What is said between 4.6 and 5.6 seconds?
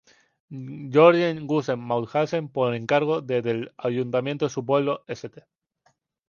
pueblo, St.